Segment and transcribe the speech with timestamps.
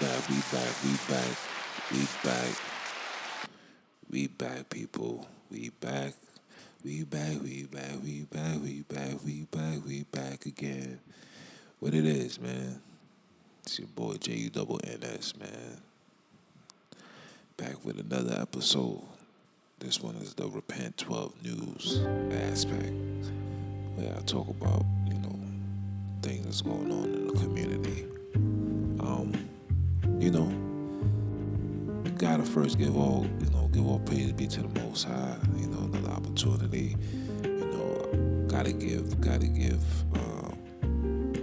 [0.00, 0.96] back, we back, we
[2.22, 2.56] back.
[4.10, 5.26] We back, people.
[5.50, 6.14] We back.
[6.84, 11.00] We back, we back, we back, we back, we back, we back again.
[11.80, 12.80] What it is, man.
[13.62, 15.80] It's your boy J U double N S, man.
[17.56, 19.02] Back with another episode.
[19.78, 22.00] This one is the Repent 12 news
[22.32, 22.92] aspect.
[23.94, 25.38] Where I talk about, you know,
[26.22, 27.85] things that's going on in the community.
[32.46, 35.36] First give all, you know, give all praise be to the Most High.
[35.56, 36.96] You know, another opportunity.
[37.42, 39.82] You know, gotta give, gotta give
[40.14, 40.50] uh,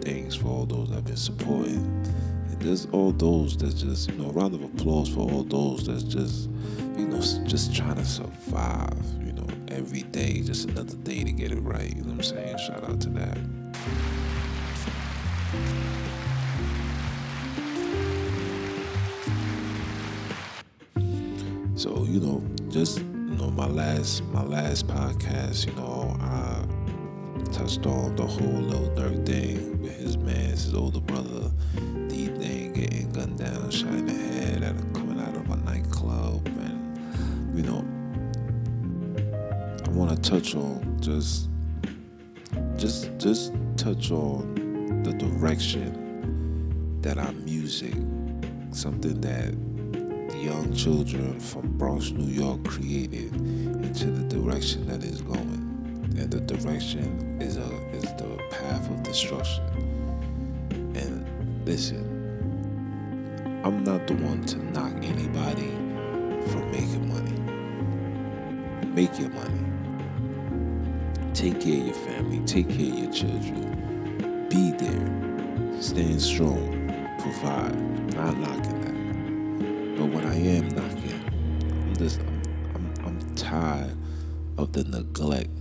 [0.01, 2.05] things for all those that have been supporting.
[2.49, 6.03] And there's all those that's just, you know, round of applause for all those that's
[6.03, 6.49] just,
[6.97, 8.97] you know, just trying to survive.
[9.23, 11.95] You know, every day, just another day to get it right.
[11.95, 12.57] You know what I'm saying?
[12.59, 13.37] Shout out to that.
[21.83, 26.63] So you know, just you know, my last my last podcast, you know, I
[27.51, 31.51] touched on the whole Lil Durk thing with his man, his older brother,
[32.07, 36.47] DThang getting gunned down, shot in the head at a, coming out of a nightclub,
[36.47, 37.83] and you know,
[39.85, 41.49] I want to touch on just
[42.77, 47.93] just just touch on the direction that our music,
[48.71, 49.72] something that
[50.37, 55.61] young children from Bronx, New York created into the direction that is going.
[56.17, 59.63] And the direction is a is the path of destruction.
[60.95, 61.25] And
[61.65, 62.03] listen,
[63.63, 65.71] I'm not the one to knock anybody
[66.49, 67.39] for making money.
[68.87, 69.73] Make your money.
[71.33, 72.39] Take care of your family.
[72.45, 74.47] Take care of your children.
[74.49, 75.81] Be there.
[75.81, 77.17] Stand strong.
[77.19, 77.75] Provide.
[78.15, 78.82] Not knocking that.
[79.97, 81.23] But what I am knocking,
[81.61, 82.41] I'm just, I'm,
[82.73, 83.95] I'm, I'm tired
[84.57, 85.51] of the neglect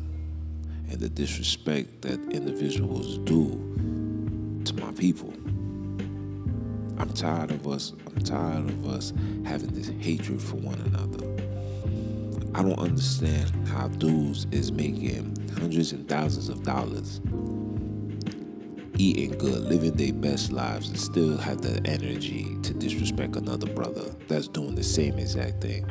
[0.90, 5.34] and the disrespect that individuals do to my people.
[6.98, 7.92] I'm tired of us.
[8.06, 9.12] I'm tired of us
[9.44, 11.26] having this hatred for one another.
[12.54, 17.20] I don't understand how dudes is making hundreds and thousands of dollars
[19.02, 24.14] eating good, living their best lives, and still have the energy to disrespect another brother
[24.28, 25.84] that's doing the same exact thing.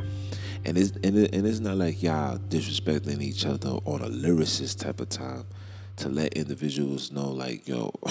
[0.64, 4.80] And it's and, it, and it's not like y'all disrespecting each other on a lyricist
[4.80, 5.46] type of time
[5.98, 7.92] to let individuals know like yo,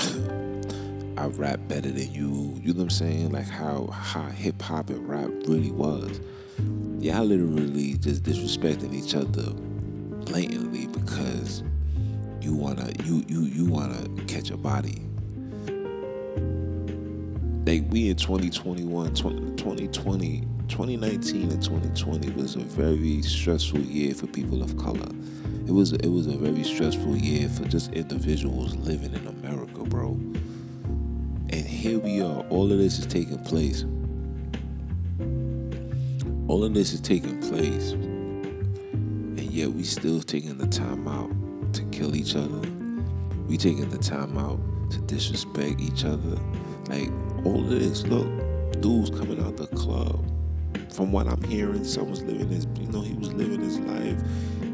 [1.16, 2.60] I rap better than you.
[2.62, 3.32] You know what I'm saying?
[3.32, 6.20] Like how how hip hop and rap really was.
[6.98, 9.52] Y'all literally just disrespecting each other
[10.26, 11.62] blatantly because
[12.40, 15.02] you wanna you you you wanna catch a body.
[17.66, 24.62] Like we in 2021, 2020, 2019 and 2020 was a very stressful year for people
[24.62, 25.08] of color.
[25.66, 30.18] It was it was a very stressful year for just individuals living in America, bro.
[31.52, 32.44] And here we are.
[32.48, 33.84] All of this is taking place.
[36.48, 37.92] All of this is taking place.
[37.92, 41.30] And yet we still taking the time out
[41.74, 42.60] to kill each other.
[43.46, 44.60] We taking the time out
[44.90, 46.38] to disrespect each other.
[46.88, 47.10] Like
[47.44, 48.28] all of this, look,
[48.80, 50.24] dudes coming out the club.
[50.92, 54.20] From what I'm hearing, some was living his, you know, he was living his life.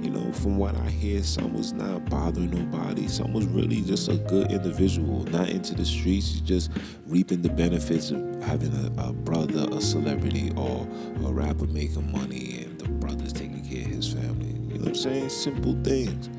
[0.03, 3.09] You know, from what I hear, some was not bothering nobody.
[3.09, 6.71] Some was really just a good individual, not into the streets, He's just
[7.07, 10.87] reaping the benefits of having a, a brother, a celebrity, or
[11.25, 14.53] a rapper making money, and the brother's taking care of his family.
[14.73, 15.29] You know what I'm saying?
[15.29, 16.31] Simple things.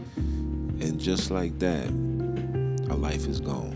[0.79, 1.87] And just like that,
[2.89, 3.73] a life is gone.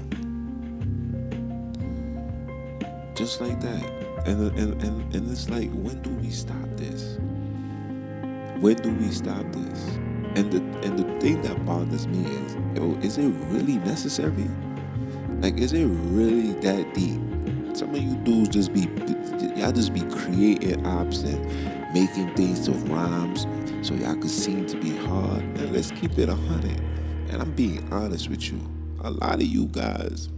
[3.15, 3.83] Just like that.
[4.25, 7.17] And, and, and, and it's like, when do we stop this?
[8.61, 9.97] When do we stop this?
[10.35, 14.47] And the and the thing that bothers me is, yo, is it really necessary?
[15.41, 17.19] Like, is it really that deep?
[17.75, 18.81] Some of you dudes just be
[19.59, 23.45] y'all just be creating ops and making things to rhymes
[23.85, 25.41] so y'all could seem to be hard.
[25.41, 26.90] And let's keep it a hundred.
[27.31, 28.61] And I'm being honest with you.
[29.03, 30.29] A lot of you guys,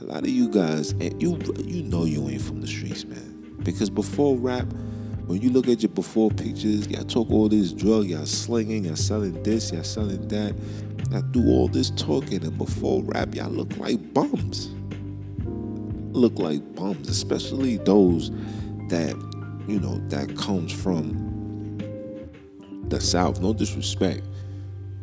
[0.00, 3.56] a lot of you guys, and you you know you ain't from the streets, man.
[3.62, 4.66] Because before rap,
[5.26, 8.94] when you look at your before pictures, y'all talk all this drug, y'all slinging, y'all
[8.94, 10.54] selling this, y'all selling that.
[11.10, 14.70] Y'all do all this talking, and before rap, y'all look like bums.
[16.12, 18.30] Look like bums, especially those
[18.88, 19.16] that,
[19.66, 21.78] you know, that comes from
[22.88, 23.40] the South.
[23.40, 24.26] No disrespect.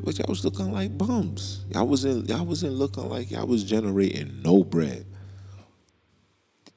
[0.04, 1.66] But y'all was looking like bums.
[1.70, 5.06] Y'all wasn't y'all wasn't looking like y'all was generating no bread.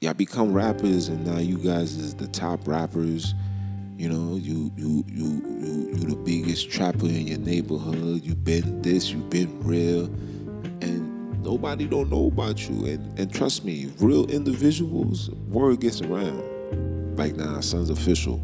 [0.01, 3.35] y'all become rappers, and now you guys is the top rappers.
[3.99, 8.23] You know, you you you you you the biggest trapper in your neighborhood.
[8.25, 10.05] You been this, you been real,
[10.83, 12.87] and nobody don't know about you.
[12.87, 17.17] And and trust me, real individuals, word gets around.
[17.17, 18.41] Like nah, son's official.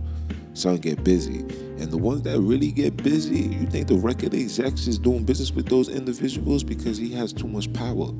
[0.54, 1.44] Son get busy.
[1.82, 5.50] And the ones that really get busy, you think the record execs is doing business
[5.50, 8.10] with those individuals because he has too much power.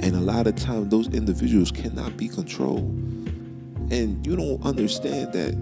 [0.00, 2.90] And a lot of times those individuals cannot be controlled.
[3.92, 5.52] And you don't understand that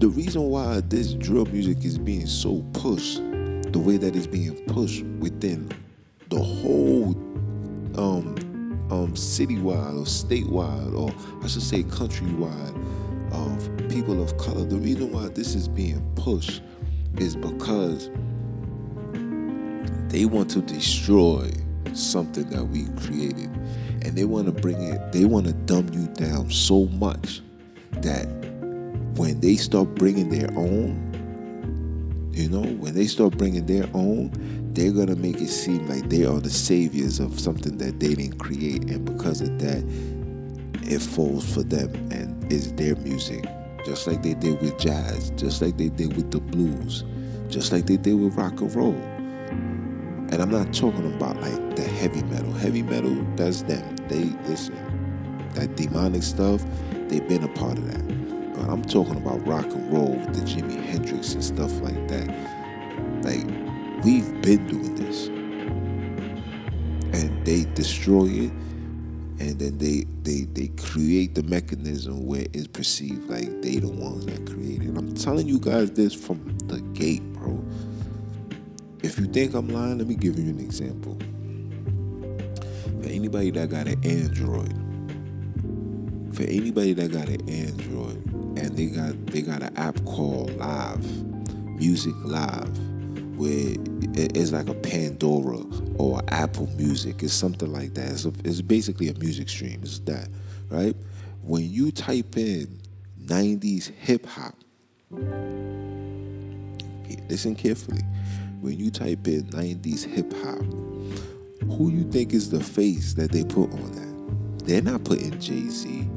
[0.00, 3.22] the reason why this drill music is being so pushed
[3.72, 5.72] the way that it's being pushed within
[6.28, 7.12] the whole
[7.96, 8.36] um,
[8.90, 11.10] um, citywide or statewide, or
[11.42, 12.76] I should say countrywide,
[13.34, 14.64] of people of color.
[14.64, 16.62] The reason why this is being pushed
[17.18, 18.10] is because
[20.08, 21.50] they want to destroy
[21.92, 23.50] something that we created.
[24.04, 27.40] And they want to bring it, they want to dumb you down so much
[27.92, 28.26] that
[29.16, 31.10] when they start bringing their own,
[32.32, 34.32] you know, when they start bringing their own,
[34.74, 38.14] they're going to make it seem like they are the saviors of something that they
[38.14, 38.90] didn't create.
[38.90, 39.82] And because of that,
[40.86, 43.44] it falls for them and is their music.
[43.84, 47.04] Just like they did with jazz, just like they did with the blues,
[47.48, 48.94] just like they did with rock and roll.
[50.32, 52.52] And I'm not talking about like the heavy metal.
[52.52, 53.96] Heavy metal, that's them.
[54.08, 55.50] They listen.
[55.54, 56.64] That demonic stuff,
[57.08, 58.54] they've been a part of that.
[58.54, 62.28] But I'm talking about rock and roll, with the Jimi Hendrix and stuff like that.
[63.22, 63.46] Like,
[64.04, 65.28] we've been doing this.
[67.12, 68.52] And they destroy it
[69.40, 74.26] and then they they they create the mechanism where it's perceived like they the ones
[74.26, 74.82] that created.
[74.82, 77.64] And I'm telling you guys this from the gate, bro.
[79.02, 81.18] If you think I'm lying, let me give you an example.
[83.02, 84.72] For anybody that got an Android,
[86.34, 88.24] for anybody that got an Android
[88.56, 91.04] and they got they got an app called Live,
[91.76, 92.93] Music Live
[93.36, 93.76] where
[94.14, 95.58] it's like a Pandora
[95.96, 97.22] or Apple Music.
[97.22, 98.10] It's something like that.
[98.10, 99.80] It's, a, it's basically a music stream.
[99.82, 100.28] It's that,
[100.68, 100.96] right?
[101.42, 102.80] When you type in
[103.24, 104.54] 90s hip hop,
[107.28, 108.02] listen carefully.
[108.60, 110.62] When you type in 90s hip hop,
[111.68, 114.64] who you think is the face that they put on that?
[114.66, 116.08] They're not putting Jay Z.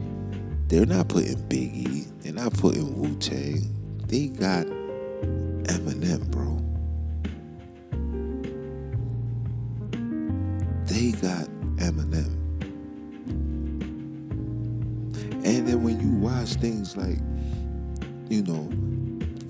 [0.67, 2.07] They're not putting Biggie.
[2.21, 3.73] They're not putting Wu Tang.
[4.07, 4.65] They got
[5.67, 6.56] Eminem, bro.
[10.97, 11.45] They got
[11.77, 12.33] Eminem.
[15.45, 17.19] And then when you watch things like,
[18.29, 18.67] you know,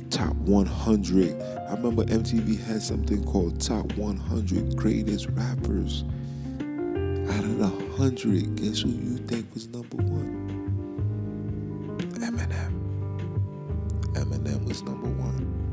[0.10, 6.04] top 100, I remember MTV had something called Top 100 Greatest Rappers.
[7.30, 10.48] Out of the 100, guess who you think was number one?
[12.16, 12.74] Eminem.
[14.16, 15.67] Eminem was number one.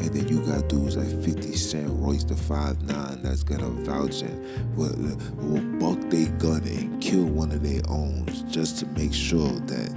[0.00, 4.76] And then you got dudes like 50 Cent, Royce da 5'9 that's gonna vouch and
[4.76, 4.94] will,
[5.36, 9.94] will buck their gun and kill one of their own just to make sure that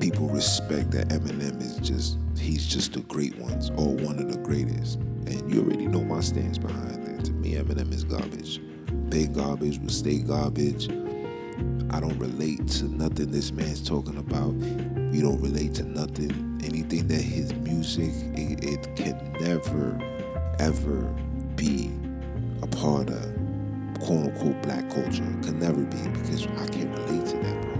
[0.00, 4.38] people respect that Eminem is just, he's just the great ones or one of the
[4.38, 4.96] greatest.
[5.26, 7.24] And you already know my stance behind that.
[7.26, 8.60] To me, Eminem is garbage.
[9.10, 10.88] Big garbage will stay garbage.
[11.90, 14.54] I don't relate to nothing this man's talking about.
[15.12, 16.49] You don't relate to nothing
[17.96, 19.98] music it, it can never
[20.58, 21.02] ever
[21.56, 21.90] be
[22.62, 23.24] a part of
[24.00, 25.24] quote unquote black culture.
[25.24, 27.74] It can never be because I can't relate to that bro.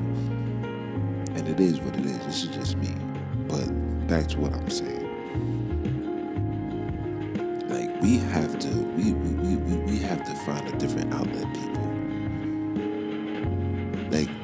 [1.37, 2.19] And it is what it is.
[2.27, 2.95] This is just me.
[3.47, 3.67] But
[4.07, 4.99] back to what I'm saying.
[7.69, 11.90] Like we have to we we, we, we have to find a different outlet people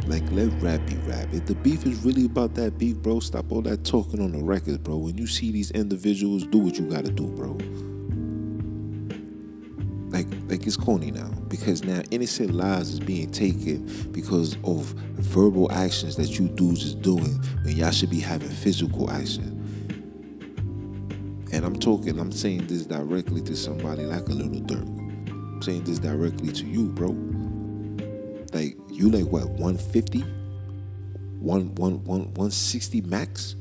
[0.07, 1.29] like, let rap be rap.
[1.33, 4.43] If the beef is really about that beef, bro, stop all that talking on the
[4.43, 4.99] record, bro.
[4.99, 7.59] When you see these individuals, do what you gotta do, bro.
[10.11, 14.85] Like, like it's corny now because now innocent lives is being taken because of
[15.17, 19.53] verbal actions that you dudes is doing when y'all should be having physical action.
[21.53, 24.87] And I'm talking, I'm saying this directly to somebody like a Lil Durk.
[25.29, 27.11] I'm saying this directly to you, bro.
[28.53, 30.21] Like you like what 150?
[31.41, 33.55] One, one, one, 160 max?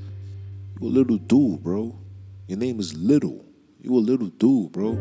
[0.80, 2.00] You a little dude, bro.
[2.48, 3.46] Your name is Little.
[3.82, 4.98] You a little dude, bro.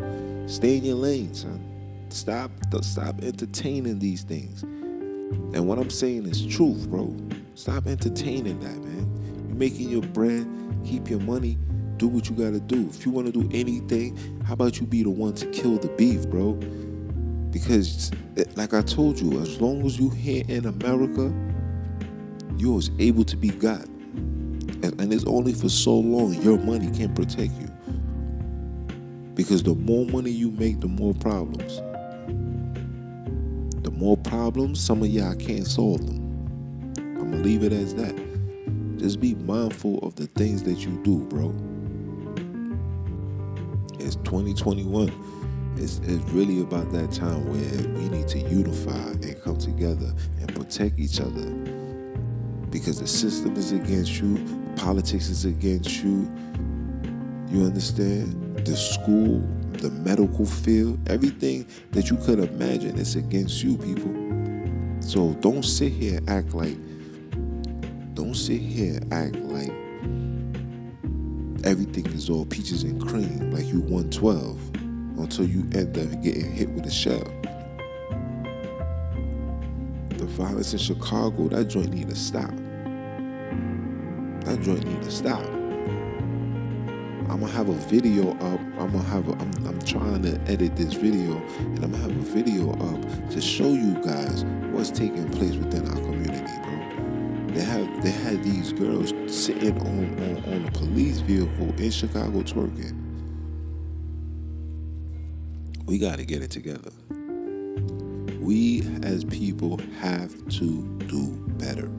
[0.47, 2.05] Stay in your lane, son.
[2.09, 2.51] Stop,
[2.81, 4.63] stop entertaining these things.
[4.63, 7.15] And what I'm saying is truth, bro.
[7.55, 9.45] Stop entertaining that, man.
[9.47, 10.47] You're making your bread,
[10.83, 11.57] keep your money,
[11.97, 12.87] do what you gotta do.
[12.89, 16.27] If you wanna do anything, how about you be the one to kill the beef,
[16.29, 16.59] bro?
[17.55, 21.33] Because, eh, like I told you, as long as you're here in America,
[22.57, 23.87] you was able to be God.
[23.87, 27.69] And, and it's only for so long your money can protect you.
[29.35, 31.77] Because the more money you make, the more problems.
[33.85, 36.93] The more problems, some of y'all can't solve them.
[36.97, 38.17] I'm gonna leave it as that.
[38.97, 41.55] Just be mindful of the things that you do, bro.
[44.05, 45.34] It's 2021.
[45.77, 50.55] It's, it's really about that time where we need to unify and come together and
[50.55, 51.49] protect each other.
[52.69, 54.43] Because the system is against you,
[54.75, 56.29] politics is against you.
[57.49, 58.45] You understand?
[58.65, 59.41] the school,
[59.73, 64.11] the medical field, everything that you could imagine is against you, people.
[65.01, 66.75] So don't sit here and act like,
[68.15, 69.71] don't sit here and act like
[71.63, 74.57] everything is all peaches and cream, like you 112,
[75.17, 77.23] until you end up getting hit with a shell.
[80.09, 82.51] The violence in Chicago, that joint need to stop.
[84.45, 85.43] That joint need to stop.
[87.27, 88.59] I'm gonna have a video up.
[88.79, 89.27] I'm gonna have.
[89.27, 93.29] A, I'm, I'm trying to edit this video, and I'm gonna have a video up
[93.31, 97.53] to show you guys what's taking place within our community, bro.
[97.53, 102.41] They have they had these girls sitting on on, on a police vehicle in Chicago
[102.41, 103.04] twerking.
[105.85, 106.89] We got to get it together.
[108.39, 111.91] We as people have to do better.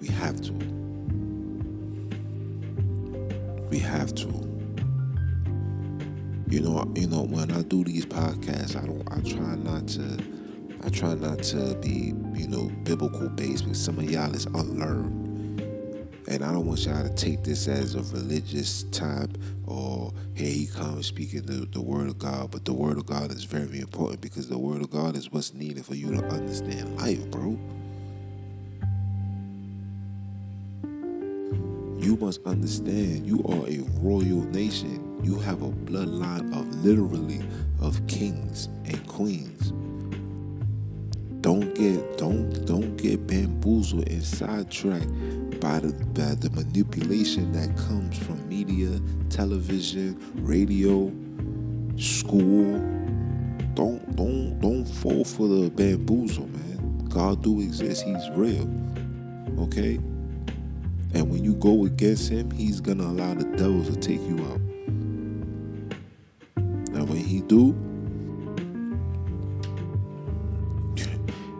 [0.00, 0.52] We have to.
[3.70, 4.26] We have to.
[6.48, 10.18] You know, you know, when I do these podcasts, I don't I try not to
[10.84, 15.25] I try not to be, you know, biblical based because some of y'all is unlearned.
[16.28, 19.32] And I don't want y'all to take this as a religious time
[19.64, 22.50] or here he comes speaking the, the word of God.
[22.50, 25.54] But the word of God is very important because the word of God is what's
[25.54, 27.58] needed for you to understand life, bro.
[32.06, 35.20] you must understand you are a royal nation.
[35.24, 37.40] You have a bloodline of literally
[37.80, 39.72] of kings and queens.
[41.46, 45.08] Don't get don't don't get bamboozled and sidetracked
[45.60, 49.00] by the by the manipulation that comes from media,
[49.30, 51.06] television, radio,
[51.96, 52.80] school.
[53.74, 57.06] Don't don't don't fall for the bamboozle, man.
[57.10, 58.02] God do exist.
[58.02, 58.68] He's real.
[59.60, 60.00] Okay?
[61.14, 64.60] And when you go against him, he's gonna allow the devils to take you out.
[66.90, 67.72] Now when he do,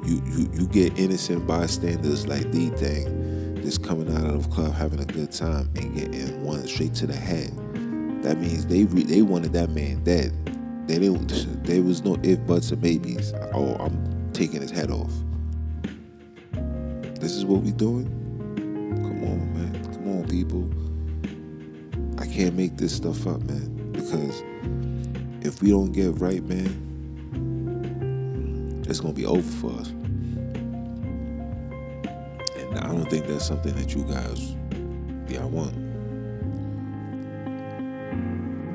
[0.06, 5.00] you you you get innocent bystanders like DThang just coming out of the club having
[5.00, 7.50] a good time and getting one straight to the head.
[8.22, 10.32] That means they re- they wanted that man dead.
[10.86, 11.46] They didn't.
[11.66, 13.32] There was no if buts or maybes.
[13.52, 15.10] Oh, I'm taking his head off.
[17.20, 18.06] This is what we doing.
[19.02, 19.84] Come on, man.
[19.92, 20.70] Come on, people.
[22.22, 23.90] I can't make this stuff up, man.
[23.90, 24.44] Because
[25.40, 26.84] if we don't get right, man,
[28.88, 29.95] it's gonna be over for us.
[33.06, 34.56] Don't think that's something that you guys,
[35.40, 35.76] I want.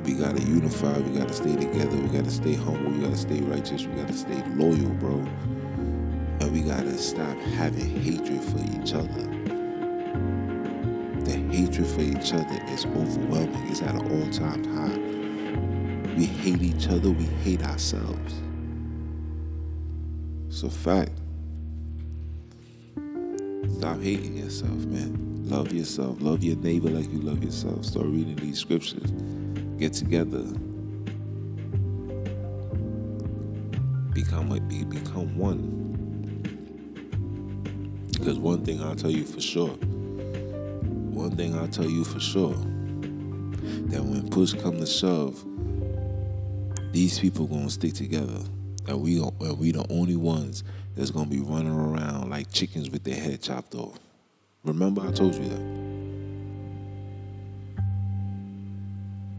[0.06, 0.96] We gotta unify.
[1.00, 1.96] We gotta stay together.
[1.96, 2.92] We gotta stay humble.
[2.92, 3.84] We gotta stay righteous.
[3.84, 5.16] We gotta stay loyal, bro.
[6.40, 9.28] And we gotta stop having hatred for each other
[11.24, 13.68] The hatred for each other is overwhelming.
[13.68, 16.14] It's at an all time high.
[16.16, 18.34] We hate each other, we hate ourselves.
[20.48, 21.21] It's a fact.
[23.82, 25.42] Stop hating yourself, man.
[25.48, 26.22] Love yourself.
[26.22, 27.84] Love your neighbor like you love yourself.
[27.84, 29.10] Start reading these scriptures.
[29.76, 30.44] Get together.
[34.14, 35.80] Become be, become one.
[38.12, 39.76] Because one thing I'll tell you for sure
[41.12, 45.44] one thing I'll tell you for sure that when push come to shove,
[46.92, 48.44] these people gonna stick together.
[48.86, 53.04] And we and we the only ones that's gonna be running around like chickens with
[53.04, 53.98] their head chopped off.
[54.64, 55.82] Remember I told you that.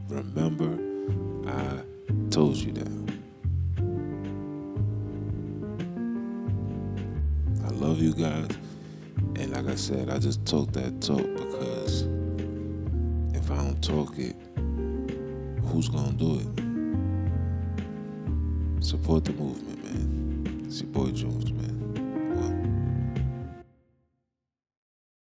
[0.10, 0.80] Remember
[1.50, 1.82] I
[2.30, 3.14] told you that.
[7.66, 8.50] I love you guys.
[9.36, 12.04] And like I said, I just talk that talk because
[13.34, 14.36] if I don't talk it,
[15.66, 16.73] who's gonna do it?
[18.84, 20.66] Support the movement, man.
[20.68, 21.54] It's your boy Jones.